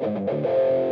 [0.00, 0.88] Hello,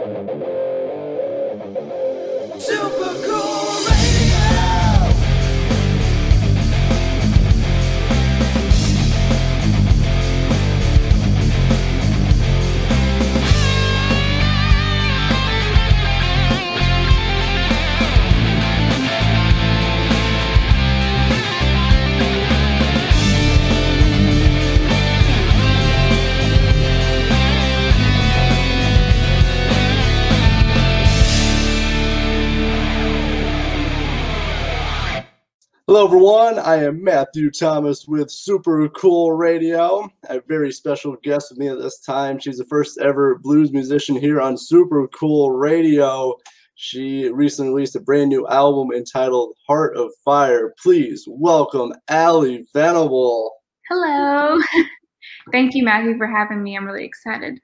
[36.06, 36.56] everyone.
[36.60, 40.08] I am Matthew Thomas with Super Cool Radio.
[40.28, 42.38] A very special guest with me at this time.
[42.38, 46.36] She's the first ever blues musician here on Super Cool Radio.
[46.76, 50.74] She recently released a brand new album entitled Heart of Fire.
[50.80, 53.52] Please welcome Ally Venable.
[53.88, 54.60] Hello.
[55.50, 56.76] Thank you, Matthew, for having me.
[56.76, 57.58] I'm really excited.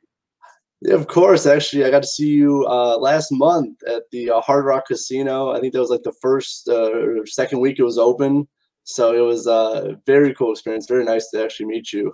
[0.85, 1.47] Yeah, of course.
[1.47, 5.51] Actually, I got to see you uh, last month at the uh, Hard Rock Casino.
[5.51, 8.49] I think that was like the first uh, or second week it was open.
[8.83, 10.89] So it was a very cool experience.
[10.89, 12.13] Very nice to actually meet you.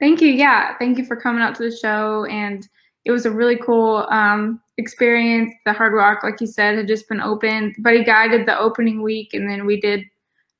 [0.00, 0.28] Thank you.
[0.28, 2.24] Yeah, thank you for coming out to the show.
[2.24, 2.66] And
[3.04, 5.52] it was a really cool um, experience.
[5.66, 7.74] The Hard Rock, like you said, had just been open.
[7.80, 10.04] Buddy Guy did the opening week, and then we did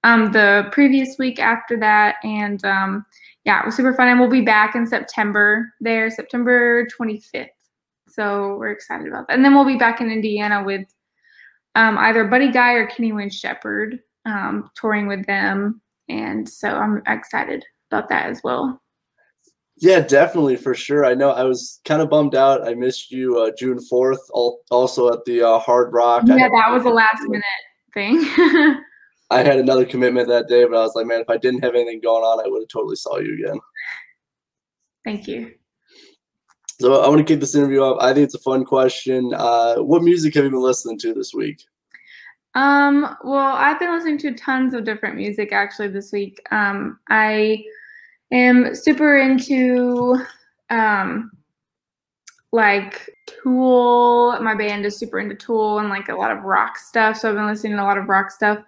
[0.03, 2.17] um, the previous week after that.
[2.23, 3.05] And um,
[3.45, 4.09] yeah, it was super fun.
[4.09, 7.49] And we'll be back in September there, September 25th.
[8.09, 9.35] So we're excited about that.
[9.35, 10.87] And then we'll be back in Indiana with
[11.75, 15.81] um, either Buddy Guy or Kenny Wayne Shepherd um, touring with them.
[16.09, 18.81] And so I'm excited about that as well.
[19.79, 21.05] Yeah, definitely for sure.
[21.05, 22.67] I know I was kind of bummed out.
[22.67, 24.19] I missed you uh, June 4th,
[24.71, 26.23] also at the uh, Hard Rock.
[26.27, 27.45] Yeah, that was a last minute
[27.93, 28.25] thing.
[29.31, 31.75] I had another commitment that day, but I was like, man, if I didn't have
[31.75, 33.59] anything going on, I would have totally saw you again.
[35.05, 35.53] Thank you.
[36.81, 37.99] So I want to kick this interview up.
[38.01, 39.33] I think it's a fun question.
[39.35, 41.65] Uh, what music have you been listening to this week?
[42.55, 46.41] Um, well, I've been listening to tons of different music actually this week.
[46.51, 47.65] Um, I
[48.33, 50.17] am super into
[50.71, 51.33] um,
[52.53, 54.39] like Tool.
[54.41, 57.17] My band is super into Tool and like a lot of rock stuff.
[57.17, 58.59] So I've been listening to a lot of rock stuff.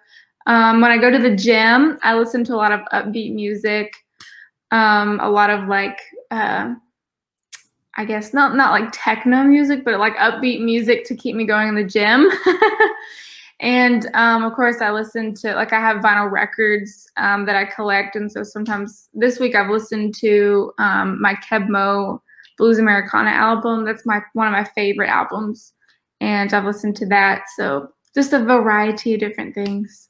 [0.47, 3.93] Um, when I go to the gym, I listen to a lot of upbeat music,
[4.71, 5.99] um, a lot of like,
[6.31, 6.73] uh,
[7.97, 11.67] I guess not not like techno music, but like upbeat music to keep me going
[11.67, 12.29] in the gym.
[13.59, 17.65] and um, of course, I listen to like I have vinyl records um, that I
[17.65, 22.21] collect, and so sometimes this week I've listened to um, my Keb' Mo'
[22.57, 23.83] Blues Americana album.
[23.83, 25.73] That's my one of my favorite albums,
[26.21, 27.45] and I've listened to that.
[27.57, 30.07] So just a variety of different things.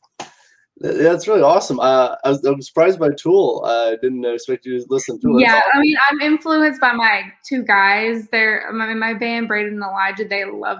[0.80, 1.80] That's really awesome.
[1.80, 3.64] Uh, I, was, I was surprised by Tool.
[3.66, 5.42] I didn't expect you to listen to it.
[5.42, 8.28] Yeah, I mean, I'm influenced by my two guys.
[8.32, 10.26] They're my, my band, Braden and Elijah.
[10.26, 10.80] They love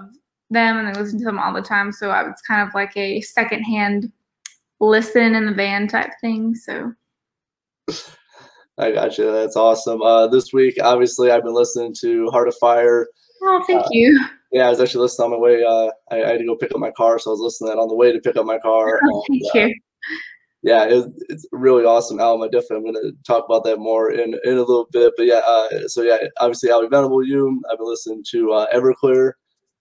[0.50, 1.90] them and they listen to them all the time.
[1.90, 4.12] So it's kind of like a secondhand
[4.80, 6.54] listen in the band type thing.
[6.54, 6.92] So
[8.78, 9.32] I got you.
[9.32, 10.00] That's awesome.
[10.00, 13.08] Uh, this week, obviously, I've been listening to Heart of Fire.
[13.42, 14.24] Oh, thank uh, you.
[14.52, 15.62] Yeah, I was actually listening on my way.
[15.62, 17.88] Uh, I, I, had to go pick up my car, so I was listening on
[17.88, 19.00] the way to pick up my car.
[19.04, 19.80] Oh, thank and, you.
[20.62, 22.42] Yeah, it, it's a really awesome album.
[22.42, 25.12] I definitely am going to talk about that more in, in a little bit.
[25.16, 27.62] But yeah, uh, so yeah, obviously Ally Venable, you.
[27.70, 29.32] I've been listening to uh, Everclear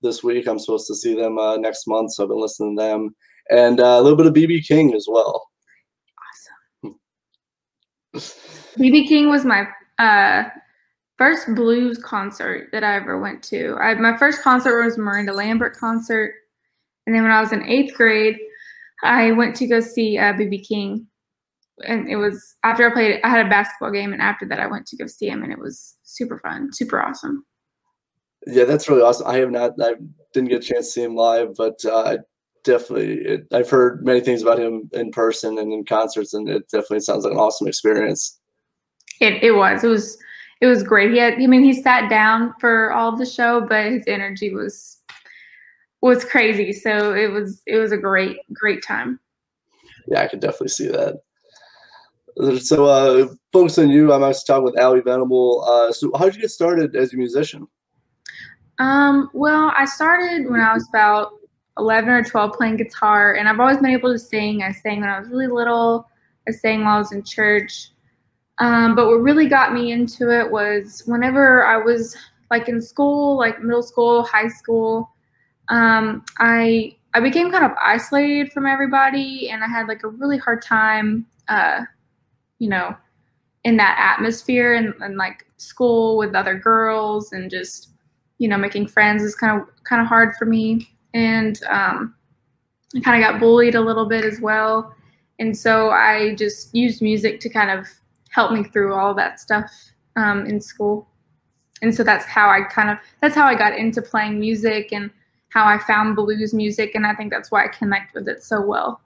[0.04, 0.48] this week.
[0.48, 3.16] I'm supposed to see them uh, next month, so I've been listening to them,
[3.50, 5.50] and uh, a little bit of BB King as well.
[6.84, 7.00] Awesome.
[8.78, 9.68] BB King was my
[9.98, 10.44] uh,
[11.18, 13.76] first blues concert that I ever went to.
[13.82, 16.36] I, my first concert was Miranda Lambert concert,
[17.08, 18.38] and then when I was in eighth grade
[19.04, 21.08] I went to go see uh, BB King,
[21.86, 23.20] and it was after I played.
[23.24, 25.52] I had a basketball game, and after that, I went to go see him, and
[25.52, 27.46] it was super fun, super awesome.
[28.46, 29.28] Yeah, that's really awesome.
[29.28, 29.74] I have not.
[29.82, 29.96] I
[30.34, 32.18] didn't get a chance to see him live, but uh,
[32.64, 36.70] definitely, it, I've heard many things about him in person and in concerts, and it
[36.70, 38.40] definitely sounds like an awesome experience.
[39.20, 39.84] It it was.
[39.84, 40.18] It was.
[40.60, 41.12] It was great.
[41.12, 41.36] He had.
[41.36, 44.97] I mean, he sat down for all the show, but his energy was
[46.02, 46.74] was crazy.
[46.74, 49.20] So it was it was a great great time.
[50.08, 51.22] Yeah, I could definitely see that.
[52.62, 54.14] So, uh, focus on you.
[54.14, 55.64] I'm actually talking with Ally Venable.
[55.68, 57.68] Uh, so, how did you get started as a musician?
[58.78, 61.32] Um, well, I started when I was about
[61.80, 64.62] 11 or 12 playing guitar, and I've always been able to sing.
[64.62, 66.08] I sang when I was really little.
[66.48, 67.92] I sang while I was in church.
[68.60, 72.16] Um, but what really got me into it was whenever I was
[72.52, 75.10] like in school, like middle school, high school,
[75.70, 80.38] um, I I became kind of isolated from everybody, and I had like a really
[80.38, 81.82] hard time, uh,
[82.60, 82.96] you know,
[83.64, 87.90] in that atmosphere and, and like school with other girls, and just
[88.38, 92.16] you know, making friends is kind of kind of hard for me, and um,
[92.96, 94.94] I kind of got bullied a little bit as well.
[95.40, 97.88] And so I just used music to kind of
[98.32, 99.72] help me through all that stuff
[100.16, 101.08] um, in school.
[101.82, 105.12] And so that's how I kind of that's how I got into playing music and
[105.50, 108.62] how I found blues music, and I think that's why I connect with it so
[108.62, 109.02] well.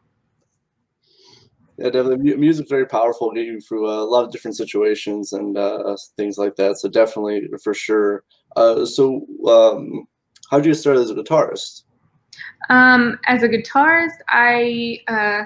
[1.78, 2.36] Yeah, definitely.
[2.36, 6.56] Music's very powerful, get you through a lot of different situations and uh, things like
[6.58, 6.78] that.
[6.78, 8.24] So definitely, for sure.
[8.56, 10.08] Uh, so, um,
[10.50, 11.84] how did you start as a guitarist?
[12.70, 15.46] Um, as a guitarist, I uh,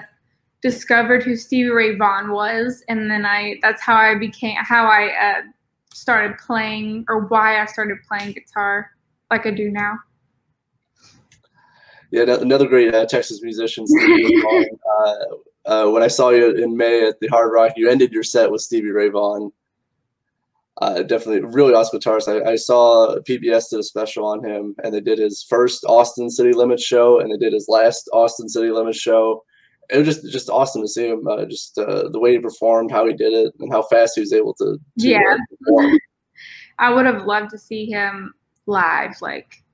[0.62, 5.06] discovered who Stevie Ray Vaughan was, and then I that's how I became how I
[5.06, 5.42] uh,
[5.94, 8.90] started playing or why I started playing guitar
[9.30, 9.94] like I do now.
[12.10, 13.86] Yeah, another great uh, Texas musician.
[13.86, 14.66] Stevie Vaughan.
[14.96, 15.24] Uh,
[15.66, 18.50] uh, when I saw you in May at the Hard Rock, you ended your set
[18.50, 19.52] with Stevie Ray Vaughan.
[20.80, 22.28] Uh, definitely really awesome guitarist.
[22.28, 26.28] I, I, saw PBS did a special on him, and they did his first Austin
[26.28, 29.42] City Limits show, and they did his last Austin City Limits show.
[29.88, 32.90] It was just just awesome to see him, uh, just uh, the way he performed,
[32.90, 34.78] how he did it, and how fast he was able to.
[34.98, 35.36] to yeah,
[36.78, 38.34] I would have loved to see him
[38.66, 39.14] live.
[39.22, 39.64] Like,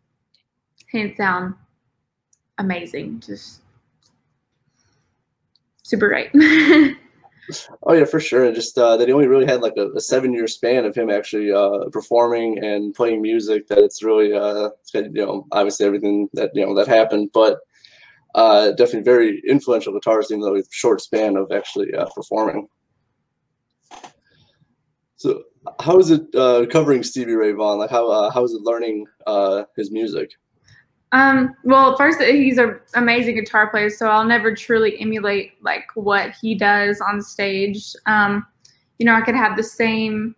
[0.92, 1.56] hands down,
[2.58, 3.20] amazing.
[3.20, 3.62] Just
[5.82, 6.30] super great.
[7.82, 8.52] oh yeah, for sure.
[8.52, 11.52] Just uh, that he only really had like a, a seven-year span of him actually
[11.52, 13.68] uh, performing and playing music.
[13.68, 17.58] That it's really, uh, you know, obviously everything that you know that happened, but
[18.34, 22.68] uh, definitely very influential guitarist, even though short span of actually uh, performing.
[25.16, 25.44] So,
[25.80, 27.78] how is it uh, covering Stevie Ray Vaughan?
[27.78, 30.30] Like, how uh, how is it learning uh, his music?
[31.12, 36.34] Um, well, first, he's an amazing guitar player, so I'll never truly emulate like what
[36.40, 37.94] he does on stage.
[38.06, 38.46] Um,
[38.98, 40.34] you know, I could have the same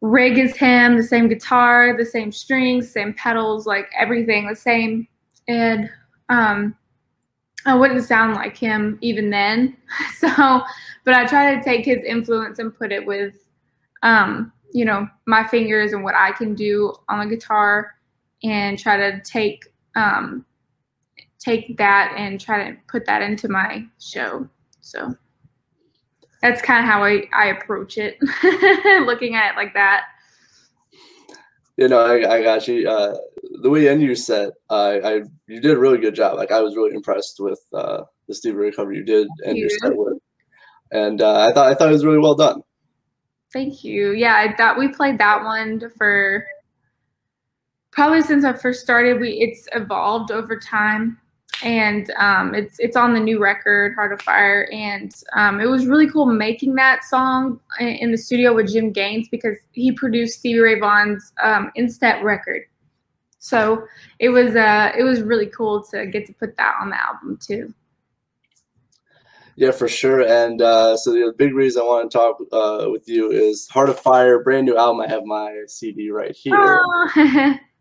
[0.00, 5.06] rig as him, the same guitar, the same strings, same pedals, like everything the same,
[5.46, 5.90] and
[6.30, 6.74] um,
[7.66, 9.76] I wouldn't sound like him even then.
[10.18, 10.62] So,
[11.04, 13.34] but I try to take his influence and put it with,
[14.04, 17.96] um, you know, my fingers and what I can do on the guitar,
[18.44, 19.64] and try to take
[19.96, 20.44] um,
[21.38, 24.48] take that and try to put that into my show.
[24.80, 25.14] So
[26.40, 28.18] that's kind of how I, I approach it,
[29.06, 30.06] looking at it like that.
[31.76, 32.88] You know, I, I got you.
[32.88, 33.16] Uh,
[33.62, 36.36] the way you you set, uh, I you did a really good job.
[36.36, 39.62] Like I was really impressed with uh, the Steve Ray cover you did and you.
[39.62, 40.18] your set with,
[40.90, 42.62] and uh, I thought I thought it was really well done.
[43.52, 44.12] Thank you.
[44.12, 46.46] Yeah, I thought we played that one for
[47.92, 51.18] probably since I first started, we it's evolved over time,
[51.62, 55.86] and um, it's it's on the new record, Heart of Fire, and um, it was
[55.86, 60.58] really cool making that song in the studio with Jim Gaines because he produced Stevie
[60.58, 62.62] Ray Vaughan's um, In Step record.
[63.38, 63.86] So
[64.20, 67.38] it was uh it was really cool to get to put that on the album
[67.40, 67.74] too.
[69.56, 70.22] Yeah, for sure.
[70.22, 73.90] And uh, so the big reason I want to talk uh, with you is Heart
[73.90, 75.02] of Fire, brand new album.
[75.02, 76.54] I have my CD right here.
[76.56, 77.54] Oh.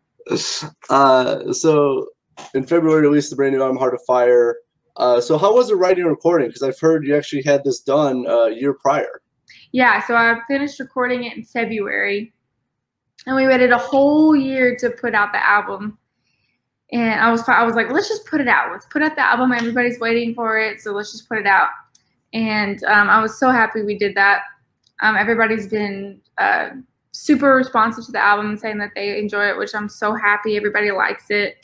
[0.90, 2.08] Uh, so
[2.54, 4.58] in February, released the brand new album Heart of Fire.
[4.98, 6.48] Uh, so how was the writing and recording?
[6.48, 9.22] Because I've heard you actually had this done uh, a year prior.
[9.72, 12.34] Yeah, so I finished recording it in February,
[13.26, 15.98] and we waited a whole year to put out the album.
[16.92, 18.72] And I was I was like, let's just put it out.
[18.72, 19.54] Let's put out the album.
[19.54, 21.70] Everybody's waiting for it, so let's just put it out.
[22.34, 24.42] And um, I was so happy we did that.
[25.02, 26.70] Um, everybody's been uh,
[27.12, 30.92] super responsive to the album, saying that they enjoy it, which I'm so happy everybody
[30.92, 31.58] likes it.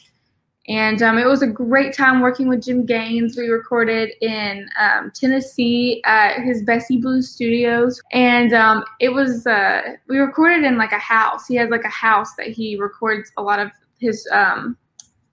[0.70, 3.38] And um, it was a great time working with Jim Gaines.
[3.38, 9.82] We recorded in um, Tennessee at his Bessie Blues Studios, and um, it was uh,
[10.10, 11.48] we recorded in like a house.
[11.48, 14.78] He has like a house that he records a lot of his um,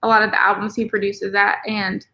[0.03, 2.07] a lot of the albums he produces at, and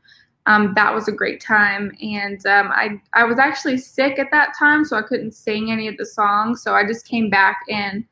[0.46, 1.92] um, that was a great time.
[2.02, 5.88] And um, I I was actually sick at that time, so I couldn't sing any
[5.88, 6.64] of the songs.
[6.64, 8.04] So I just came back and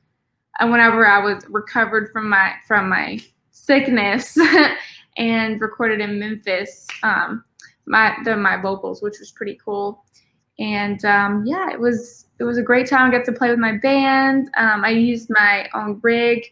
[0.60, 3.20] and whenever I was recovered from my from my
[3.52, 4.38] sickness
[5.18, 7.44] and recorded in Memphis, um,
[7.86, 10.04] my the my vocals, which was pretty cool.
[10.60, 13.10] And um, yeah, it was it was a great time.
[13.10, 14.50] I got to play with my band.
[14.58, 16.46] Um, I used my own rig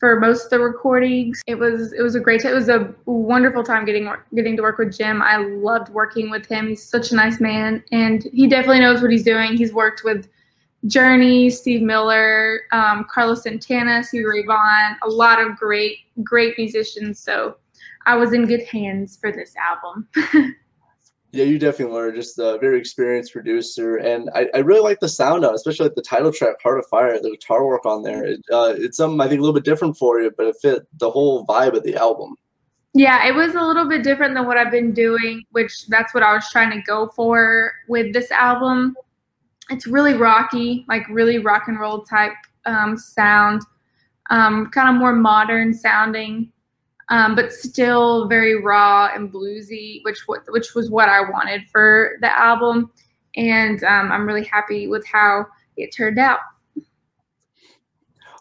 [0.00, 1.42] for most of the recordings.
[1.46, 4.78] It was it was a great it was a wonderful time getting getting to work
[4.78, 5.22] with Jim.
[5.22, 6.68] I loved working with him.
[6.68, 9.56] He's such a nice man and he definitely knows what he's doing.
[9.56, 10.26] He's worked with
[10.86, 17.20] Journey, Steve Miller, um, Carlos Santana, Stevie Ray Vaughan, a lot of great great musicians.
[17.20, 17.58] So
[18.06, 20.08] I was in good hands for this album.
[21.32, 25.08] Yeah, you definitely were just a very experienced producer, and I, I really like the
[25.08, 28.24] sound it, especially like the title track, "Heart of Fire." The guitar work on there,
[28.24, 30.82] it, uh, it's something I think a little bit different for you, but it fit
[30.98, 32.34] the whole vibe of the album.
[32.94, 36.24] Yeah, it was a little bit different than what I've been doing, which that's what
[36.24, 38.96] I was trying to go for with this album.
[39.70, 42.32] It's really rocky, like really rock and roll type
[42.66, 43.62] um, sound,
[44.30, 46.50] um, kind of more modern sounding
[47.10, 52.38] um, but still very raw and bluesy, which which was what I wanted for the
[52.38, 52.90] album,
[53.36, 56.38] and um, I'm really happy with how it turned out.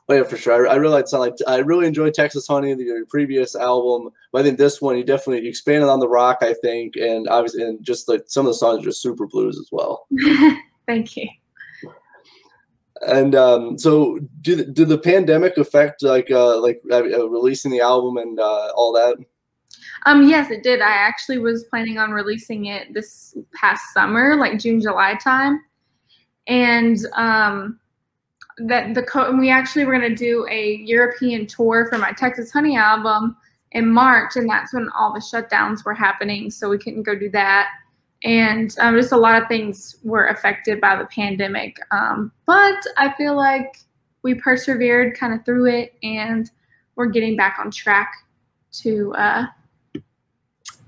[0.07, 0.67] Oh yeah, for sure.
[0.67, 4.09] I, I really like, like I really enjoyed Texas Honey, the previous album.
[4.31, 6.39] But I think this one, you definitely expanded on the rock.
[6.41, 9.59] I think, and obviously, and just like some of the songs are just super blues
[9.59, 10.07] as well.
[10.87, 11.27] Thank you.
[13.07, 17.81] And um, so, did did the pandemic affect like uh, like uh, uh, releasing the
[17.81, 19.17] album and uh, all that?
[20.05, 20.81] Um, yes, it did.
[20.81, 25.61] I actually was planning on releasing it this past summer, like June, July time,
[26.47, 27.79] and um,
[28.57, 32.75] that the co- we actually were gonna do a European tour for my Texas Honey
[32.75, 33.37] album
[33.71, 37.29] in March, and that's when all the shutdowns were happening, so we couldn't go do
[37.29, 37.69] that
[38.23, 41.79] and um, just a lot of things were affected by the pandemic.
[41.91, 43.77] Um, but I feel like
[44.23, 46.49] we persevered kind of through it, and
[46.95, 48.11] we're getting back on track
[48.71, 49.45] to uh,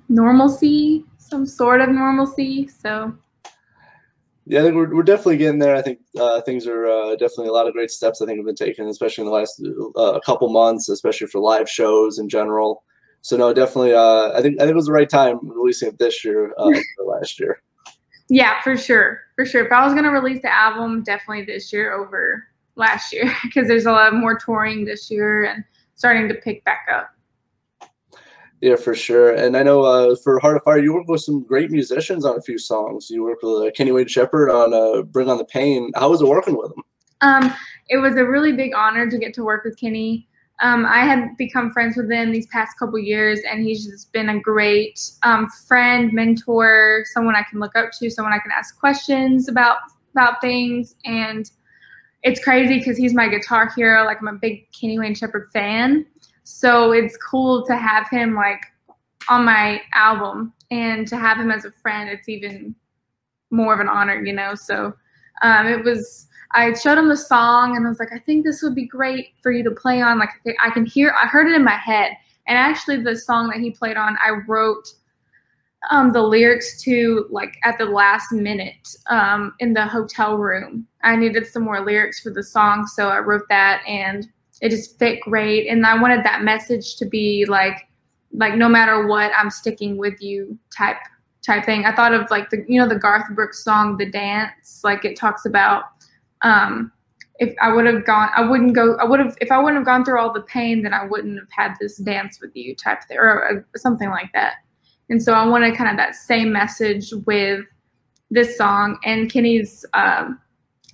[0.09, 2.67] normalcy, some sort of normalcy.
[2.67, 3.15] So.
[4.45, 5.75] Yeah, I think we're, we're definitely getting there.
[5.75, 8.45] I think uh, things are uh, definitely a lot of great steps I think have
[8.45, 9.63] been taken, especially in the last
[9.95, 12.83] uh, couple months, especially for live shows in general
[13.21, 13.93] so no, definitely.
[13.93, 16.71] Uh, I think I think it was the right time releasing it this year uh,
[17.05, 17.61] last year.
[18.29, 19.65] Yeah, for sure, for sure.
[19.65, 22.43] If I was gonna release the album, definitely this year over
[22.75, 25.63] last year because there's a lot more touring this year and
[25.95, 27.11] starting to pick back up.
[28.61, 29.33] Yeah, for sure.
[29.33, 32.37] And I know uh, for Heart of Fire, you work with some great musicians on
[32.37, 33.09] a few songs.
[33.09, 36.21] You worked with uh, Kenny Wayne Shepherd on uh, "Bring on the Pain." How was
[36.21, 36.83] it working with him?
[37.21, 37.53] Um,
[37.89, 40.27] it was a really big honor to get to work with Kenny
[40.61, 44.29] um, I had become friends with him these past couple years, and he's just been
[44.29, 48.79] a great um, friend, mentor, someone I can look up to, someone I can ask
[48.79, 49.77] questions about
[50.11, 50.95] about things.
[51.03, 51.49] And
[52.21, 54.05] it's crazy because he's my guitar hero.
[54.05, 56.05] Like I'm a big Kenny Wayne Shepherd fan,
[56.43, 58.61] so it's cool to have him like
[59.29, 62.75] on my album, and to have him as a friend, it's even
[63.49, 64.53] more of an honor, you know.
[64.53, 64.93] So
[65.41, 68.61] um, it was I showed him the song and I was like, I think this
[68.61, 70.19] would be great for you to play on.
[70.19, 70.29] Like
[70.61, 72.13] I can hear, I heard it in my head.
[72.47, 74.87] And actually, the song that he played on, I wrote
[75.89, 80.87] um, the lyrics to like at the last minute um, in the hotel room.
[81.03, 84.27] I needed some more lyrics for the song, so I wrote that, and
[84.61, 85.67] it just fit great.
[85.67, 87.87] And I wanted that message to be like,
[88.33, 90.97] like no matter what, I'm sticking with you type
[91.41, 91.85] type thing.
[91.85, 94.81] I thought of like the you know the Garth Brooks song, The Dance.
[94.83, 95.85] Like it talks about
[96.43, 96.91] um,
[97.39, 98.95] if I would have gone, I wouldn't go.
[98.97, 101.39] I would have if I wouldn't have gone through all the pain, then I wouldn't
[101.39, 104.55] have had this dance with you type thing or uh, something like that.
[105.09, 107.65] And so I wanted kind of that same message with
[108.29, 110.39] this song, and Kenny's um,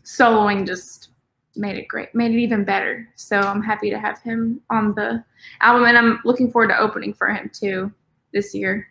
[0.06, 1.10] soloing just
[1.56, 3.08] made it great, made it even better.
[3.16, 5.24] So I'm happy to have him on the
[5.62, 7.92] album, and I'm looking forward to opening for him too
[8.32, 8.88] this year.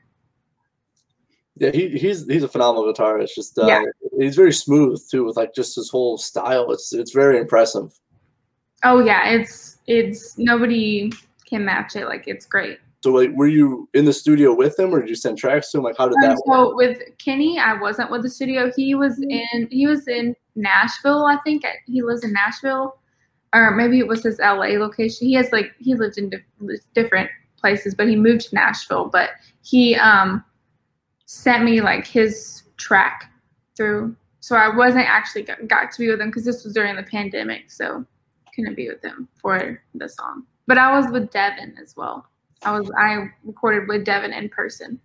[1.59, 3.35] Yeah, he, he's he's a phenomenal guitarist.
[3.35, 3.83] Just uh, yeah.
[4.19, 6.71] he's very smooth too, with like just his whole style.
[6.71, 7.99] It's it's very impressive.
[8.85, 11.11] Oh yeah, it's it's nobody
[11.49, 12.07] can match it.
[12.07, 12.79] Like it's great.
[13.03, 15.79] So like, were you in the studio with him, or did you send tracks to
[15.79, 15.85] him?
[15.85, 16.43] Like, how did um, that?
[16.47, 16.77] So work?
[16.77, 18.71] with Kenny, I wasn't with the studio.
[18.77, 21.25] He was in he was in Nashville.
[21.25, 22.99] I think he lives in Nashville,
[23.55, 25.27] or maybe it was his LA location.
[25.27, 26.31] He has like he lived in
[26.95, 29.09] different places, but he moved to Nashville.
[29.09, 29.31] But
[29.63, 30.45] he um
[31.27, 33.31] sent me like his track
[33.77, 34.17] through.
[34.41, 37.03] So I wasn't actually got, got to be with him because this was during the
[37.03, 38.05] pandemic, so
[38.55, 40.45] couldn't be with him for the song.
[40.67, 42.27] But I was with Devon as well.
[42.63, 45.01] I was I recorded with Devon in person.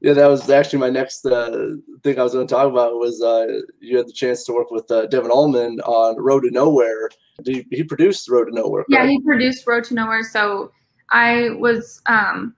[0.00, 1.70] Yeah, that was actually my next uh,
[2.02, 4.70] thing I was going to talk about was uh, you had the chance to work
[4.70, 7.08] with uh, Devon Allman on Road to Nowhere.
[7.44, 8.84] He, he produced Road to Nowhere.
[8.84, 8.90] Correct?
[8.90, 10.22] Yeah, he produced Road to Nowhere.
[10.22, 10.70] So
[11.10, 12.54] I was um,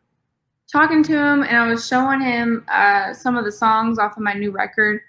[0.70, 4.22] talking to him and I was showing him uh, some of the songs off of
[4.22, 5.00] my new record.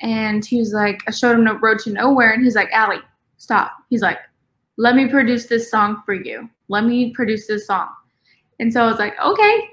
[0.00, 2.98] And he was like, I showed him the Road to Nowhere, and he's like, Ally,
[3.36, 3.72] stop.
[3.90, 4.18] He's like,
[4.76, 6.50] let me produce this song for you.
[6.68, 7.88] Let me produce this song.
[8.58, 9.70] And so I was like, okay,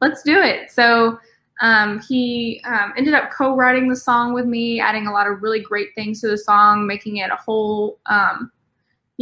[0.00, 0.70] let's do it.
[0.70, 1.18] So
[1.62, 5.60] um, he um, ended up co-writing the song with me, adding a lot of really
[5.60, 8.52] great things to the song, making it a whole um,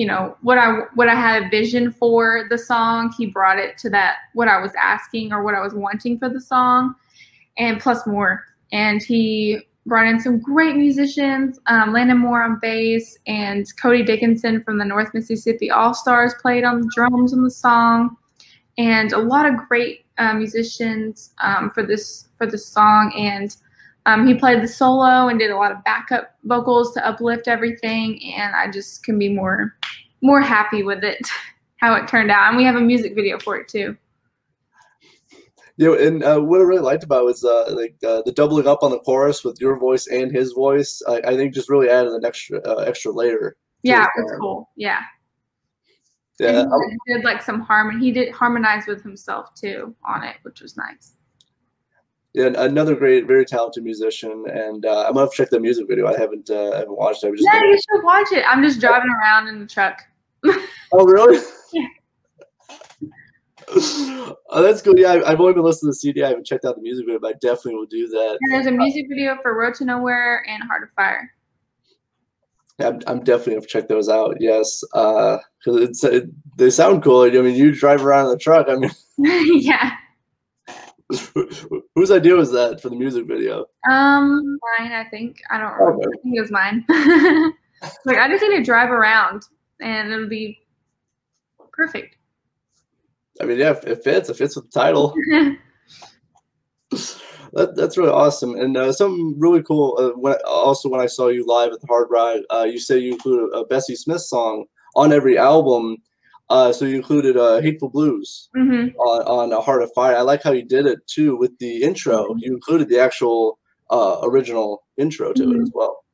[0.00, 3.12] you know what I what I had a vision for the song.
[3.18, 6.30] He brought it to that what I was asking or what I was wanting for
[6.30, 6.94] the song,
[7.58, 8.46] and plus more.
[8.72, 14.62] And he brought in some great musicians, um, Landon Moore on bass, and Cody Dickinson
[14.62, 18.16] from the North Mississippi All Stars played on the drums on the song,
[18.78, 23.12] and a lot of great uh, musicians um, for this for this song.
[23.14, 23.54] And
[24.06, 28.20] um, he played the solo and did a lot of backup vocals to uplift everything.
[28.34, 29.76] And I just can be more
[30.22, 31.20] more happy with it,
[31.76, 32.48] how it turned out.
[32.48, 33.96] And we have a music video for it too.
[35.76, 38.66] Yeah, and uh, what I really liked about it was uh, like uh, the doubling
[38.66, 41.00] up on the chorus with your voice and his voice.
[41.08, 43.56] I, I think just really added an extra uh, extra layer.
[43.82, 44.68] Yeah, it was cool.
[44.76, 45.00] Yeah.
[46.38, 46.72] Yeah, and
[47.06, 47.98] he did like some harmony.
[47.98, 51.14] He did harmonize with himself too on it, which was nice.
[52.32, 56.06] Yeah, another great, very talented musician, and uh, I'm gonna check the music video.
[56.06, 57.24] I haven't, uh, haven't watched.
[57.24, 57.28] It.
[57.28, 58.44] I yeah, you should watch it.
[58.46, 60.00] I'm just driving around in the truck.
[60.92, 61.40] oh, really?
[61.72, 61.86] Yeah.
[64.50, 64.96] oh, that's good.
[64.96, 66.22] Yeah, I've only been listening to the CD.
[66.22, 68.38] I haven't checked out the music video, but I definitely will do that.
[68.40, 71.32] And there's a music video for Road to Nowhere and Heart of Fire.
[72.78, 74.36] Yeah, I'm, I'm definitely gonna check those out.
[74.40, 77.22] Yes, because uh, it's it, they sound cool.
[77.22, 78.68] I mean, you drive around in the truck.
[78.68, 78.90] I mean,
[79.62, 79.96] yeah.
[81.94, 83.66] Whose idea was that for the music video?
[83.88, 84.92] Um, mine.
[84.92, 85.42] I think.
[85.50, 86.06] I don't remember.
[86.06, 86.18] Okay.
[86.18, 86.84] I think it was mine.
[88.04, 89.42] like I just need to drive around,
[89.80, 90.58] and it'll be
[91.72, 92.16] perfect.
[93.40, 94.28] I mean, yeah, it fits.
[94.28, 95.14] It fits with the title.
[96.90, 98.54] that, that's really awesome.
[98.56, 99.96] And uh, something really cool.
[99.98, 102.98] Uh, when, also, when I saw you live at the Hard Rock, uh, you say
[102.98, 105.96] you include a, a, Bessie Smith song on every album.
[106.50, 108.96] Uh, so you included uh, "Hateful Blues" mm-hmm.
[108.98, 111.82] on, on "A Heart of Fire." I like how you did it too with the
[111.82, 112.24] intro.
[112.24, 112.38] Mm-hmm.
[112.40, 115.60] You included the actual uh, original intro to mm-hmm.
[115.60, 116.04] it as well.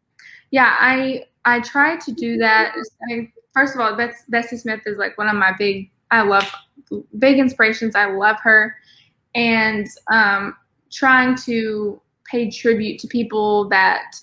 [0.50, 2.74] Yeah, I I tried to do that.
[3.10, 3.96] I, first of all,
[4.28, 5.90] Bessie Smith is like one of my big.
[6.10, 6.48] I love
[7.18, 7.96] big inspirations.
[7.96, 8.76] I love her,
[9.34, 10.54] and um,
[10.92, 12.00] trying to
[12.30, 14.16] pay tribute to people that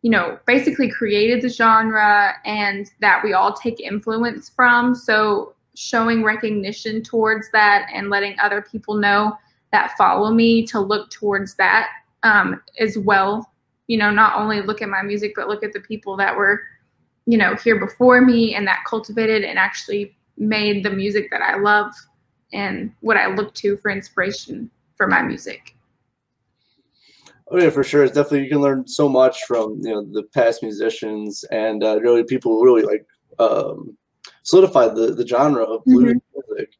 [0.00, 4.94] you know basically created the genre and that we all take influence from.
[4.94, 9.32] So showing recognition towards that and letting other people know
[9.70, 11.88] that follow me to look towards that
[12.24, 13.52] um, as well.
[13.86, 16.62] You know, not only look at my music, but look at the people that were,
[17.26, 21.58] you know, here before me and that cultivated and actually made the music that I
[21.58, 21.92] love
[22.52, 25.76] and what I look to for inspiration for my music.
[27.50, 28.02] Oh yeah, for sure.
[28.02, 32.00] It's definitely you can learn so much from you know the past musicians and uh,
[32.00, 33.06] really people really like
[33.38, 33.96] um,
[34.48, 36.40] solidified the the genre of blues mm-hmm.
[36.50, 36.70] music.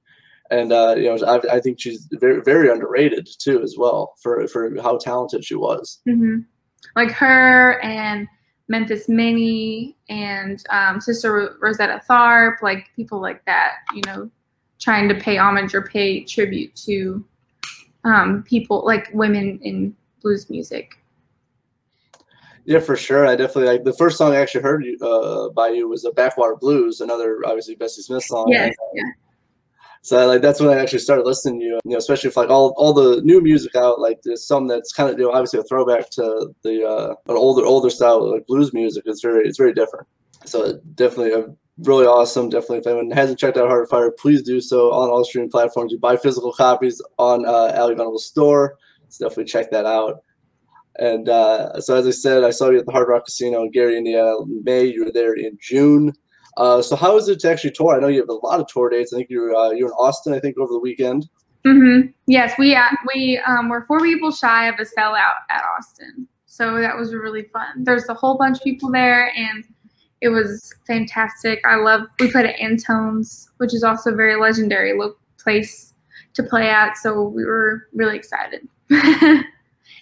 [0.51, 4.47] And uh, you know, I, I, think she's very very underrated too as well for
[4.49, 6.01] for how talented she was.
[6.09, 6.39] Mm-hmm.
[6.97, 8.27] Like her and
[8.69, 13.75] Memphis Minnie and um, Sister Rosetta Tharpe, like people like that.
[13.95, 14.31] You know,
[14.81, 17.25] trying to pay homage or pay tribute to
[18.05, 20.97] um, people like women in blues music.
[22.69, 23.27] Yeah, for sure.
[23.27, 26.55] I definitely like the first song I actually heard uh, by you was "The Backwater
[26.55, 28.45] Blues," another obviously Bessie Smith song.
[28.51, 29.05] Yes, yeah.
[30.03, 31.81] So like that's when I actually started listening to you.
[31.87, 34.93] You know, especially if like all, all the new music out, like there's some that's
[34.93, 38.47] kind of you know obviously a throwback to the uh, an older older style like
[38.47, 39.05] blues music.
[39.07, 40.07] It's very it's very different.
[40.45, 41.47] So definitely a
[41.79, 42.51] really awesome.
[42.51, 45.51] Definitely, if anyone hasn't checked out Heart of Fire, please do so on all streaming
[45.51, 45.91] platforms.
[45.91, 48.77] You buy physical copies on uh, Ally Venable Store.
[49.09, 50.23] So definitely check that out.
[50.99, 53.71] And uh, so, as I said, I saw you at the Hard Rock Casino in
[53.71, 54.85] Gary, Indiana, in May.
[54.85, 56.13] You were there in June.
[56.57, 57.97] Uh, so, how is it to actually tour?
[57.97, 59.13] I know you have a lot of tour dates.
[59.13, 60.33] I think you're uh, you're in Austin.
[60.33, 61.29] I think over the weekend.
[61.65, 62.09] Mm-hmm.
[62.27, 66.81] Yes, we uh, we um, were four people shy of a sellout at Austin, so
[66.81, 67.85] that was really fun.
[67.85, 69.65] There's a whole bunch of people there, and
[70.21, 71.61] it was fantastic.
[71.65, 72.03] I love.
[72.19, 74.99] We played at Antone's, which is also a very legendary
[75.39, 75.95] place
[76.35, 76.97] to play at.
[76.97, 78.67] So we were really excited,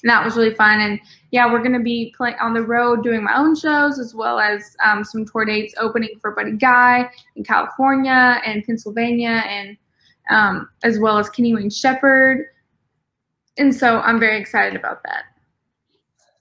[0.03, 0.81] and that was really fun.
[0.81, 4.39] And yeah, we're gonna be playing on the road, doing my own shows as well
[4.39, 9.77] as um, some tour dates opening for Buddy Guy in California and Pennsylvania, and
[10.31, 12.47] um, as well as Kenny Wayne Shepherd.
[13.59, 15.25] And so I'm very excited about that.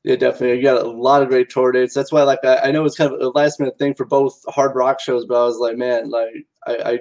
[0.06, 0.58] Yeah, definitely.
[0.58, 1.96] You got a lot of great tour dates.
[1.96, 4.40] That's why, like, I, I know it's kind of a last minute thing for both
[4.48, 7.00] hard rock shows, but I was like, man, like, I, I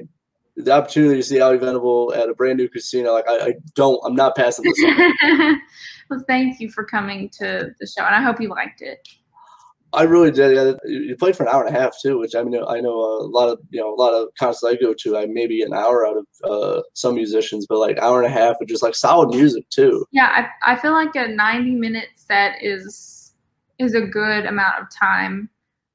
[0.56, 4.00] the opportunity to see Ally Venable at a brand new casino, like, I, I don't,
[4.06, 4.78] I'm not passing this.
[6.10, 9.08] well, thank you for coming to the show, and I hope you liked it.
[9.94, 10.56] I really did.
[10.56, 12.94] Yeah, you played for an hour and a half too, which I mean, I know
[12.94, 15.16] a lot of you know a lot of concerts I go to.
[15.16, 18.56] I maybe an hour out of uh, some musicians, but like hour and a half
[18.60, 20.04] of just like solid music too.
[20.10, 23.34] Yeah, I I feel like a ninety minute set is
[23.78, 25.48] is a good amount of time,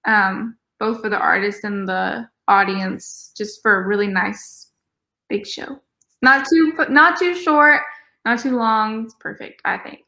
[0.06, 4.72] um, both for the artist and the audience, just for a really nice
[5.28, 5.80] big show.
[6.22, 7.82] Not too not too short,
[8.26, 9.06] not too long.
[9.06, 10.02] It's perfect, I think.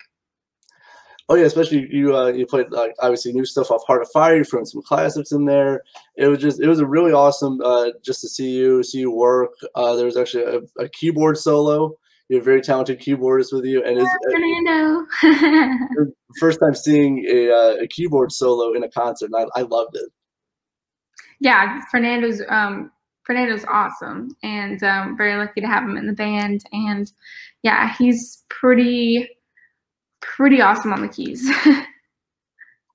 [1.29, 2.15] Oh yeah, especially you.
[2.15, 4.35] Uh, you played like obviously new stuff off Heart of Fire.
[4.35, 5.81] You threw some classics in there.
[6.17, 9.11] It was just it was a really awesome uh, just to see you see you
[9.11, 9.53] work.
[9.73, 11.95] Uh, there was actually a, a keyboard solo.
[12.27, 15.05] You have a very talented keyboardist with you, and it's Fernando.
[16.39, 19.31] first time seeing a, uh, a keyboard solo in a concert.
[19.33, 20.09] And I, I loved it.
[21.39, 22.91] yeah, Fernando's um
[23.25, 26.63] Fernando's awesome, and um, very lucky to have him in the band.
[26.73, 27.09] And
[27.63, 29.29] yeah, he's pretty
[30.21, 31.49] pretty awesome on the keys.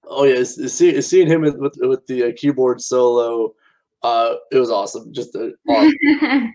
[0.08, 3.54] Oh yeah, see, seeing him with with, the uh, keyboard solo.
[4.02, 5.12] Uh, it was awesome.
[5.12, 6.52] Just uh, awesome.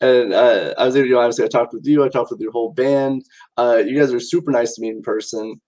[0.00, 2.04] and uh, I was able to obviously I talked with you.
[2.04, 3.24] I talked with your whole band.
[3.56, 5.58] Uh, you guys are super nice to me in person,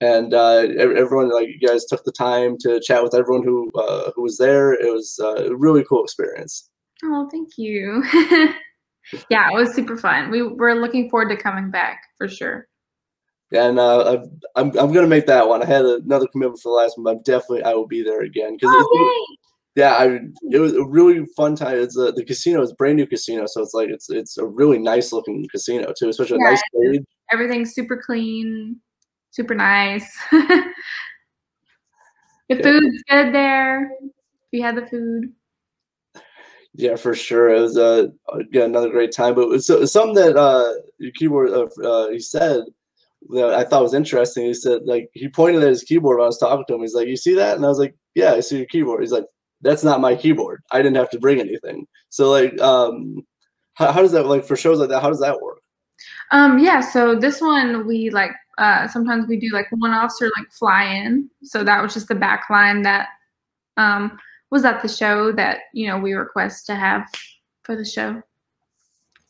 [0.00, 4.10] and uh, everyone like you guys took the time to chat with everyone who uh,
[4.16, 4.72] who was there.
[4.72, 6.68] It was uh, a really cool experience.
[7.04, 8.02] oh, thank you.
[9.30, 10.30] yeah, it was super fun.
[10.30, 12.66] We we're looking forward to coming back for sure.
[13.52, 14.18] And uh,
[14.56, 15.62] I'm I'm I'm gonna make that one.
[15.62, 18.22] I had another commitment for the last one, but I'm definitely I will be there
[18.22, 19.26] again because Oh,
[19.74, 20.18] yeah, I
[20.50, 21.78] it was a really fun time.
[21.78, 24.78] It's a, the casino is brand new casino, so it's like it's it's a really
[24.78, 27.04] nice looking casino too, especially a nice stage.
[27.32, 28.80] Everything's super clean,
[29.30, 30.04] super nice.
[30.30, 30.64] the
[32.48, 32.62] Yeah.
[32.62, 33.90] food's good there.
[34.52, 35.32] We had the food.
[36.74, 37.50] Yeah, for sure.
[37.50, 39.34] It was uh, again another great time.
[39.34, 42.62] But so, something that uh, your keyboard uh, uh, he said
[43.30, 44.44] that I thought was interesting.
[44.44, 46.80] He said like he pointed at his keyboard when I was talking to him.
[46.80, 49.12] He's like, "You see that?" And I was like, "Yeah, I see your keyboard." He's
[49.12, 49.26] like,
[49.62, 50.62] "That's not my keyboard.
[50.70, 53.22] I didn't have to bring anything." So like, um,
[53.74, 55.02] how, how does that like for shows like that?
[55.02, 55.58] How does that work?
[56.30, 60.26] Um, yeah, so this one we like uh sometimes we do like one offs or
[60.36, 61.30] like fly in.
[61.42, 63.08] So that was just the back line that
[63.76, 64.18] um
[64.50, 67.06] was at the show that, you know, we request to have
[67.62, 68.22] for the show.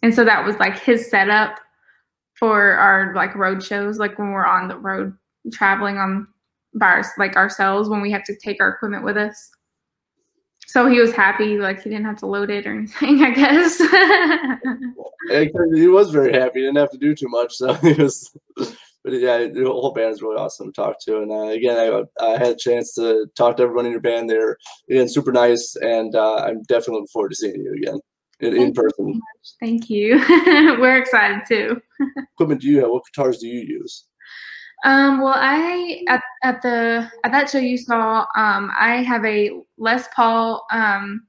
[0.02, 1.58] And so that was like his setup
[2.34, 5.16] for our like road shows, like when we're on the road
[5.52, 6.28] traveling on
[6.74, 9.50] by our, like ourselves when we have to take our equipment with us.
[10.66, 13.78] So he was happy, like he didn't have to load it or anything, I guess.
[15.74, 16.60] He was very happy.
[16.60, 18.36] He didn't have to do too much, so he was.
[19.08, 21.22] But yeah, the whole band is really awesome to talk to.
[21.22, 24.28] And uh, again, I, I had a chance to talk to everyone in your band.
[24.28, 24.58] They're
[24.90, 28.00] again super nice, and uh, I'm definitely looking forward to seeing you again
[28.40, 29.20] in, in Thank you so person.
[29.60, 30.78] Thank you.
[30.78, 31.80] We're excited too.
[32.34, 32.90] Equipment do you have?
[32.90, 34.04] What guitars do you use?
[34.84, 39.52] Um, well, I at at the at that show you saw, um, I have a
[39.78, 41.26] Les Paul, um,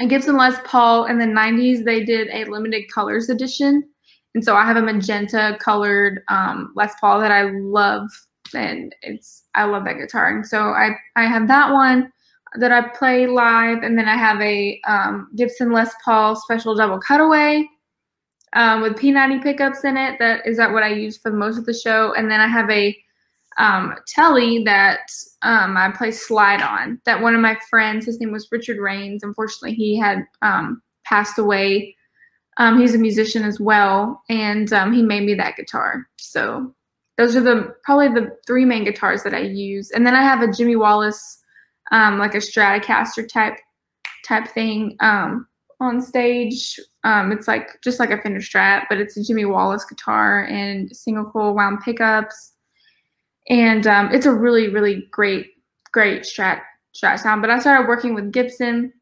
[0.00, 1.04] a Gibson Les Paul.
[1.04, 3.86] In the '90s, they did a limited colors edition,
[4.36, 8.06] and so I have a magenta colored um, Les Paul that I love,
[8.54, 10.28] and it's I love that guitar.
[10.28, 12.12] And so I I have that one
[12.58, 17.00] that I play live, and then I have a um, Gibson Les Paul special double
[17.00, 17.66] cutaway
[18.52, 20.18] um, with P90 pickups in it.
[20.18, 22.12] That is that what I use for most of the show.
[22.12, 22.94] And then I have a
[23.56, 27.00] um, Tele that um, I play slide on.
[27.06, 29.22] That one of my friends, his name was Richard Rains.
[29.22, 31.95] Unfortunately, he had um, passed away.
[32.58, 36.06] Um, he's a musician as well, and um, he made me that guitar.
[36.16, 36.74] So
[37.16, 39.90] those are the probably the three main guitars that I use.
[39.90, 41.42] And then I have a Jimmy Wallace,
[41.92, 43.58] um, like a Stratocaster type
[44.24, 45.46] type thing um,
[45.80, 46.78] on stage.
[47.04, 50.94] Um, it's like just like a Fender Strat, but it's a Jimmy Wallace guitar and
[50.94, 52.52] single coil wound pickups,
[53.48, 55.46] and um, it's a really really great
[55.92, 56.60] great Strat
[56.94, 57.42] Strat sound.
[57.42, 58.92] But I started working with Gibson,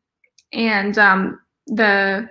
[0.52, 2.28] and the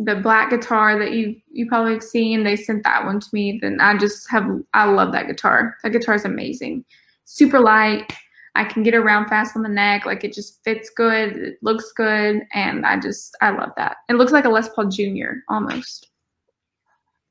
[0.00, 3.58] the black guitar that you you probably have seen, they sent that one to me.
[3.62, 5.76] Then I just have I love that guitar.
[5.82, 6.84] That guitar is amazing,
[7.24, 8.12] super light.
[8.56, 10.06] I can get around fast on the neck.
[10.06, 11.36] Like it just fits good.
[11.36, 12.42] It looks good.
[12.52, 13.96] And I just, I love that.
[14.08, 15.38] It looks like a Les Paul Jr.
[15.48, 16.10] almost.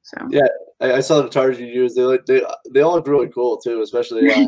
[0.02, 0.48] So, Yeah.
[0.82, 1.96] I, I saw the guitars you use.
[1.96, 4.30] They look, they they all look really cool too, especially.
[4.34, 4.48] Uh,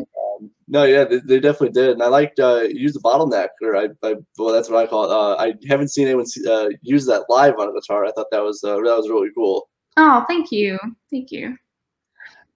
[0.68, 1.90] no, yeah, they, they definitely did.
[1.90, 5.04] And I liked uh, used the bottleneck, or I, I well, that's what I call
[5.04, 5.10] it.
[5.10, 8.04] Uh, I haven't seen anyone see, uh, use that live on a guitar.
[8.04, 9.68] I thought that was uh, that was really cool.
[9.96, 10.78] oh, thank you.
[11.10, 11.56] Thank you.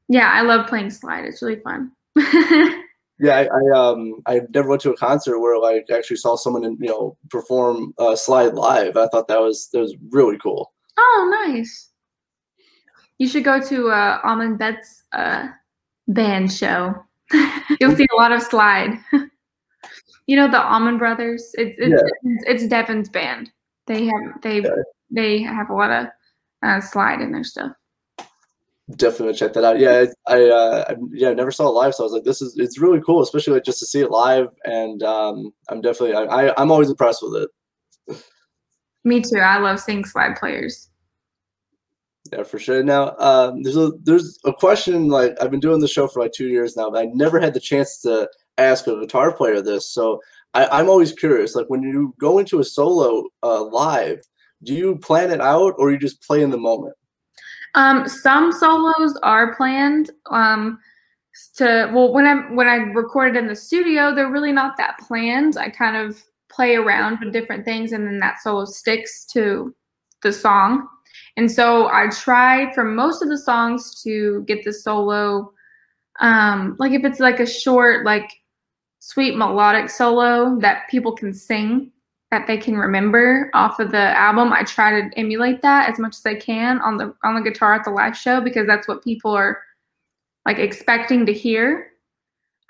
[0.09, 1.25] Yeah, I love playing slide.
[1.25, 1.93] It's really fun.
[3.23, 6.63] Yeah, I, I um I never went to a concert where like actually saw someone
[6.81, 8.97] you know perform uh, slide live.
[8.97, 10.73] I thought that was that was really cool.
[10.97, 11.91] oh, nice.
[13.19, 15.49] You should go to uh, Allman Betts' uh,
[16.09, 16.95] band show.
[17.81, 18.99] You'll see a lot of slide.
[20.27, 21.51] you know the Allman Brothers.
[21.55, 22.35] It's it's, Yeah.
[22.47, 23.51] it's Devon's band.
[23.87, 24.83] They have they Okay.
[25.11, 26.07] they have a lot of
[26.63, 27.73] uh, slide in their stuff.
[28.97, 29.79] Definitely gonna check that out.
[29.79, 32.43] Yeah, I, I uh I, yeah never saw it live, so I was like, this
[32.43, 34.49] is it's really cool, especially like just to see it live.
[34.65, 38.21] And um I'm definitely I, I I'm always impressed with it.
[39.05, 39.39] Me too.
[39.39, 40.90] I love seeing slide players.
[42.33, 42.83] Yeah, for sure.
[42.83, 46.33] Now, um, there's a there's a question like I've been doing the show for like
[46.33, 48.29] two years now, but I never had the chance to
[48.59, 49.89] ask a guitar player this.
[49.89, 50.21] So
[50.55, 51.55] I, am always curious.
[51.55, 54.21] Like when you go into a solo uh, live,
[54.63, 56.95] do you plan it out or you just play in the moment?
[57.75, 60.11] Um, some solos are planned.
[60.31, 60.79] Um,
[61.57, 65.57] to well, when I when I recorded in the studio, they're really not that planned.
[65.57, 69.75] I kind of play around with different things, and then that solo sticks to
[70.23, 70.87] the song.
[71.41, 75.55] And so I try for most of the songs to get the solo,
[76.21, 78.31] um, like if it's like a short, like
[78.99, 81.93] sweet melodic solo that people can sing,
[82.31, 84.53] that they can remember off of the album.
[84.53, 87.73] I try to emulate that as much as I can on the on the guitar
[87.73, 89.63] at the live show because that's what people are
[90.45, 91.93] like expecting to hear.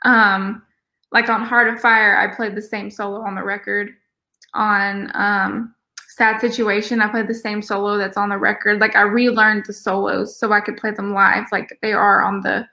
[0.04, 0.62] Um,
[1.10, 3.90] like on Heart of Fire, I played the same solo on the record.
[4.54, 5.74] On um,
[6.10, 8.80] Sad Situation, I played the same solo that's on the record.
[8.80, 12.40] Like I relearned the solos so I could play them live, like they are on
[12.40, 12.66] the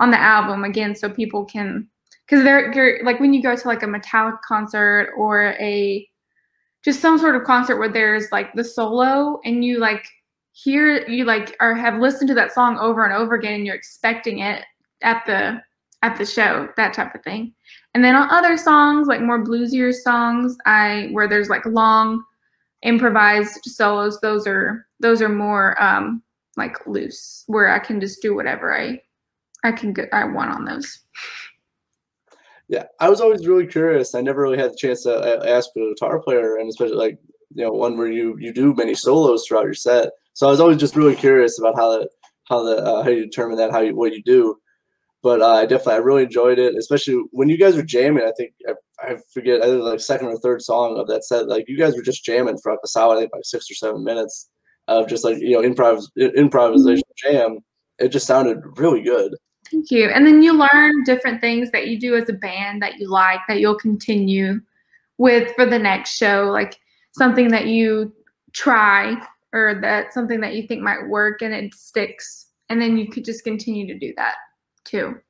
[0.00, 1.88] on the album again, so people can
[2.26, 6.08] because they're like when you go to like a Metallica concert or a
[6.84, 10.04] just some sort of concert where there's like the solo and you like
[10.50, 13.76] hear you like or have listened to that song over and over again and you're
[13.76, 14.64] expecting it
[15.02, 15.62] at the
[16.02, 17.54] at the show that type of thing.
[17.94, 22.24] And then on other songs like more bluesier songs i where there's like long
[22.82, 26.22] improvised solos those are those are more um
[26.56, 29.00] like loose where i can just do whatever i
[29.64, 31.00] i can get i want on those
[32.72, 34.14] yeah, I was always really curious.
[34.14, 37.18] I never really had the chance to uh, ask a guitar player, and especially like
[37.54, 40.08] you know one where you you do many solos throughout your set.
[40.32, 42.08] So I was always just really curious about how that
[42.48, 44.56] how the uh, how you determine that, how you what you do.
[45.22, 48.24] But uh, I definitely I really enjoyed it, especially when you guys were jamming.
[48.24, 51.48] I think I, I forget I think like second or third song of that set.
[51.48, 53.74] Like you guys were just jamming for like a solid I think like six or
[53.74, 54.50] seven minutes
[54.88, 57.58] of just like you know improv improvisation jam.
[57.98, 59.36] It just sounded really good.
[59.70, 60.08] Thank you.
[60.08, 63.40] And then you learn different things that you do as a band that you like
[63.48, 64.60] that you'll continue
[65.18, 66.76] with for the next show, like
[67.12, 68.12] something that you
[68.52, 69.14] try
[69.52, 72.48] or that something that you think might work and it sticks.
[72.68, 74.34] And then you could just continue to do that
[74.84, 75.20] too.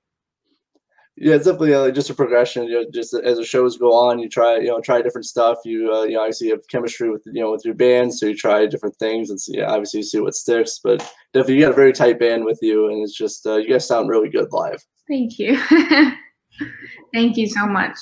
[1.17, 2.65] Yeah, it's definitely uh, just a progression.
[2.65, 5.59] You know, just as the shows go on, you try, you know, try different stuff.
[5.65, 8.37] You, uh, you know, obviously have chemistry with, you know, with your band, so you
[8.37, 10.81] try different things, and see, obviously you see what sticks.
[10.83, 11.01] But
[11.35, 13.87] definitely, you got a very tight band with you, and it's just uh, you guys
[13.87, 14.83] sound really good live.
[15.07, 15.59] Thank you,
[17.15, 17.97] thank you so much.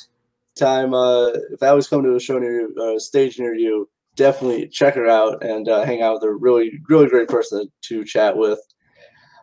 [0.56, 3.88] Time, uh, if I was coming to a show near you, uh, stage near you,
[4.14, 6.36] definitely check her out and uh, hang out with her.
[6.36, 8.60] Really, really great person to chat with.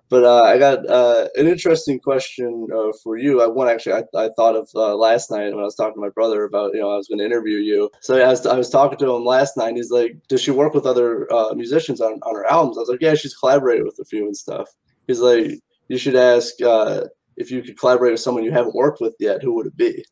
[0.10, 3.42] But uh, I got uh, an interesting question uh, for you.
[3.42, 6.00] I one actually I, I thought of uh, last night when I was talking to
[6.00, 7.90] my brother about you know I was going to interview you.
[8.00, 9.76] So I was, I was talking to him last night.
[9.76, 12.90] He's like, "Does she work with other uh, musicians on, on her albums?" I was
[12.90, 14.70] like, "Yeah, she's collaborated with a few and stuff."
[15.08, 17.04] He's like, "You should ask uh,
[17.36, 19.44] if you could collaborate with someone you haven't worked with yet.
[19.44, 20.06] Who would it be?"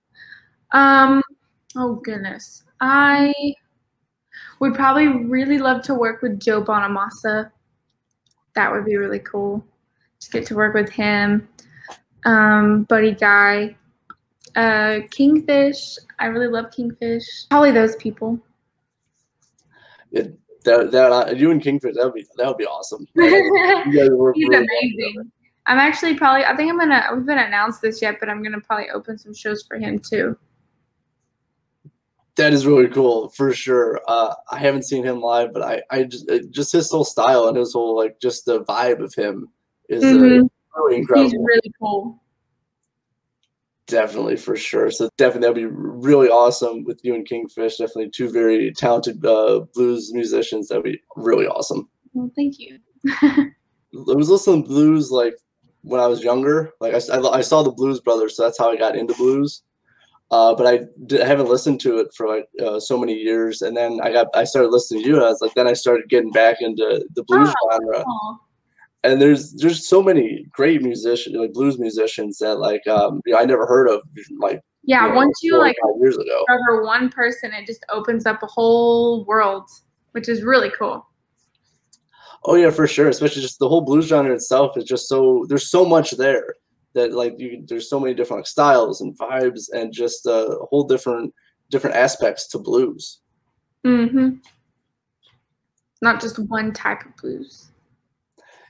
[0.72, 1.24] Um.
[1.78, 3.34] Oh goodness, I
[4.60, 7.50] would probably really love to work with Joe Bonamassa.
[8.56, 9.66] That would be really cool
[10.26, 11.48] to get to work with him.
[12.26, 13.76] Um, Buddy Guy,
[14.56, 15.98] uh, Kingfish.
[16.20, 17.48] I really love Kingfish.
[17.50, 18.40] Probably those people.
[20.12, 23.08] that that uh, you and Kingfish that would be that would be awesome.
[23.16, 25.32] He's amazing.
[25.68, 26.46] I'm actually probably.
[26.46, 27.04] I think I'm gonna.
[27.12, 30.38] We haven't announced this yet, but I'm gonna probably open some shows for him too.
[32.36, 34.02] That is really cool for sure.
[34.08, 37.58] Uh, I haven't seen him live, but I, I just just his whole style and
[37.58, 39.48] his whole like just the vibe of him
[39.90, 40.46] is mm-hmm.
[40.46, 41.30] uh, really incredible.
[41.30, 42.22] He's really cool.
[43.88, 44.90] Definitely, for sure.
[44.90, 47.78] So definitely, that'd be really awesome with you and Kingfish.
[47.78, 50.70] Definitely two very talented uh, blues musicians.
[50.70, 51.88] That'd be really awesome.
[52.14, 52.80] Well, thank you.
[53.22, 53.52] I
[53.92, 55.36] was listening to blues like
[55.84, 56.72] when I was younger.
[56.80, 59.62] Like I, I, saw the Blues Brothers, so that's how I got into blues.
[60.32, 63.62] Uh, but I, did, I, haven't listened to it for like uh, so many years,
[63.62, 65.74] and then I got I started listening to you, and I was like, then I
[65.74, 68.04] started getting back into the blues oh, genre.
[68.08, 68.40] Oh
[69.06, 73.40] and there's there's so many great musicians like blues musicians that like um you know,
[73.40, 74.02] I never heard of
[74.40, 76.44] like yeah you know, once you like years ago.
[76.48, 79.70] cover one person it just opens up a whole world
[80.12, 81.06] which is really cool.
[82.46, 85.70] Oh yeah for sure especially just the whole blues genre itself is just so there's
[85.70, 86.56] so much there
[86.94, 90.66] that like you, there's so many different like, styles and vibes and just uh, a
[90.66, 91.34] whole different
[91.70, 93.20] different aspects to blues.
[93.86, 94.38] Mm-hmm.
[96.02, 97.70] Not just one type of blues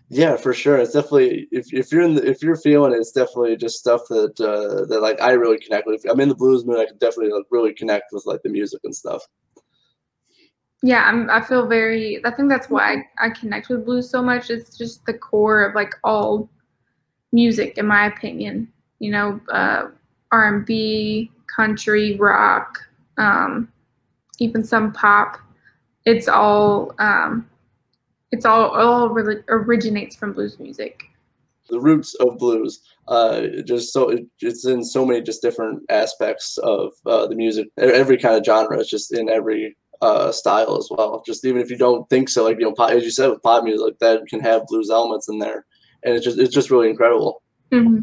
[0.09, 0.77] yeah, for sure.
[0.77, 4.01] It's definitely if, if you're in the, if you're feeling it, it's definitely just stuff
[4.09, 6.05] that uh, that like I really connect with.
[6.09, 6.79] I'm in the blues mood.
[6.79, 9.23] I can definitely like really connect with like the music and stuff.
[10.83, 12.23] Yeah, I'm, I feel very.
[12.23, 14.51] I think that's why I, I connect with blues so much.
[14.51, 16.47] It's just the core of like all
[17.31, 18.71] music, in my opinion.
[18.99, 19.87] You know, uh,
[20.31, 22.77] R&B, country, rock,
[23.17, 23.71] um,
[24.39, 25.39] even some pop.
[26.05, 27.49] It's all um,
[28.31, 31.03] it's all all really originates from blues music.
[31.69, 36.57] The roots of blues, uh, just so it, it's in so many just different aspects
[36.59, 38.79] of uh, the music, every kind of genre.
[38.79, 41.23] It's just in every uh, style as well.
[41.25, 43.41] Just even if you don't think so, like you know, pop, as you said with
[43.41, 45.65] pop music, like that can have blues elements in there,
[46.03, 47.41] and it's just it's just really incredible.
[47.71, 48.01] Mm-hmm.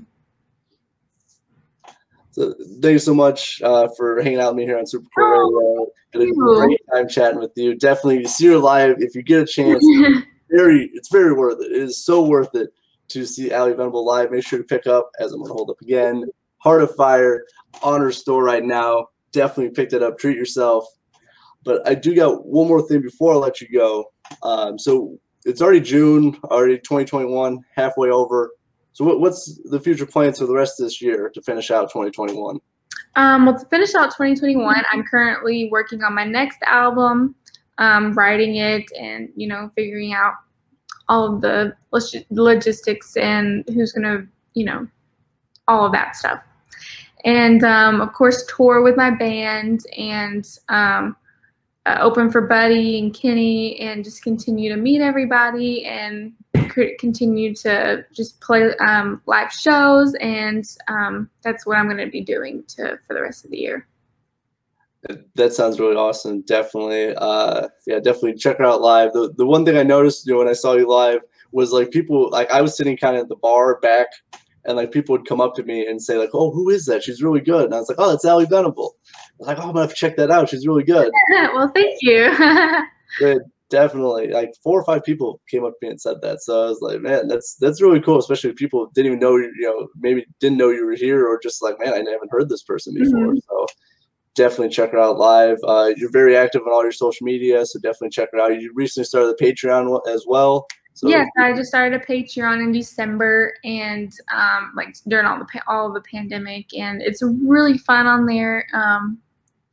[2.33, 5.25] So thank you so much uh, for hanging out with me here on Super Cool
[5.25, 5.72] oh, Radio.
[6.13, 7.75] Had a great time chatting with you.
[7.75, 9.85] Definitely see you live if you get a chance.
[10.51, 11.73] very, it's very worth it.
[11.73, 12.71] It is so worth it
[13.09, 14.31] to see Ally Venable live.
[14.31, 16.25] Make sure to pick up, as I'm going to hold up again,
[16.59, 17.45] Heart of Fire
[17.83, 19.09] on her store right now.
[19.33, 20.19] Definitely pick that up.
[20.19, 20.87] Treat yourself.
[21.65, 24.13] But I do got one more thing before I let you go.
[24.43, 28.51] Um, so it's already June, already 2021, halfway over.
[28.93, 31.91] So what, what's the future plans for the rest of this year to finish out
[31.91, 32.59] 2021?
[33.17, 37.35] Um, well, to finish out 2021, I'm currently working on my next album,
[37.79, 40.35] um, writing it, and you know, figuring out
[41.09, 41.75] all of the
[42.31, 44.87] logistics and who's gonna, you know,
[45.69, 46.43] all of that stuff.
[47.25, 51.17] And um, of course, tour with my band and um,
[51.87, 56.33] uh, open for Buddy and Kenny, and just continue to meet everybody and
[56.99, 62.23] continue to just play um, live shows, and um, that's what I'm going to be
[62.23, 63.87] doing to for the rest of the year.
[65.35, 66.43] That sounds really awesome.
[66.43, 69.13] Definitely, uh, yeah, definitely check her out live.
[69.13, 71.91] The the one thing I noticed, you know, when I saw you live was like
[71.91, 74.09] people like I was sitting kind of at the bar back,
[74.65, 77.03] and like people would come up to me and say like, "Oh, who is that?
[77.03, 79.63] She's really good." And I was like, "Oh, that's Ally Venable." I was like, "Oh,
[79.63, 80.49] I'm gonna have to check that out.
[80.49, 82.33] She's really good." well, thank you.
[83.19, 86.43] good definitely like four or five people came up to me and said that.
[86.43, 89.37] So i was like man that's that's really cool especially if people didn't even know
[89.37, 92.49] you know maybe didn't know you were here or just like man i haven't heard
[92.49, 93.29] this person before.
[93.29, 93.39] Mm-hmm.
[93.49, 93.67] so
[94.35, 95.59] definitely check her out live.
[95.63, 98.61] Uh, you're very active on all your social media so definitely check her out.
[98.61, 102.71] You recently started the patreon as well so yes i just started a patreon in
[102.71, 108.07] december and um, like during all the all of the pandemic and it's really fun
[108.07, 109.19] on there um,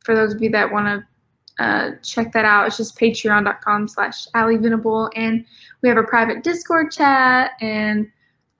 [0.02, 1.06] for those of you that want to
[1.60, 2.66] uh, check that out.
[2.66, 5.10] It's just patreon.com slash Ally Venable.
[5.14, 5.44] And
[5.82, 8.10] we have a private Discord chat and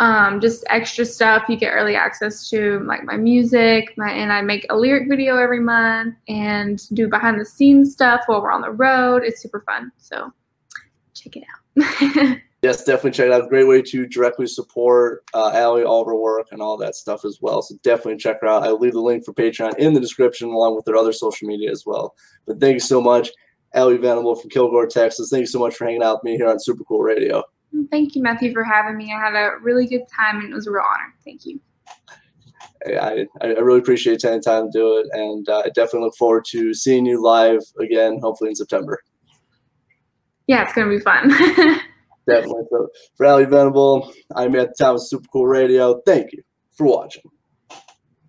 [0.00, 1.44] um, just extra stuff.
[1.48, 5.38] You get early access to like my music, my and I make a lyric video
[5.38, 9.22] every month and do behind the scenes stuff while we're on the road.
[9.24, 9.90] It's super fun.
[9.96, 10.30] So
[11.14, 12.38] check it out.
[12.62, 13.48] Yes, definitely check it out.
[13.48, 17.24] Great way to directly support uh, Ally, all of her work, and all that stuff
[17.24, 17.62] as well.
[17.62, 18.64] So definitely check her out.
[18.64, 21.70] I'll leave the link for Patreon in the description along with their other social media
[21.70, 22.14] as well.
[22.46, 23.30] But thank you so much,
[23.72, 25.30] Ally Venable from Kilgore, Texas.
[25.30, 27.42] Thank you so much for hanging out with me here on Super Cool Radio.
[27.90, 29.12] Thank you, Matthew, for having me.
[29.14, 31.14] I had a really good time and it was a real honor.
[31.24, 31.60] Thank you.
[32.86, 36.44] I, I really appreciate taking time to do it, and uh, I definitely look forward
[36.50, 39.02] to seeing you live again, hopefully in September.
[40.46, 41.80] Yeah, it's going to be fun.
[42.30, 42.64] Definitely.
[42.70, 46.00] So for Ally Venable, I'm at the of Super Cool Radio.
[46.06, 47.22] Thank you for watching.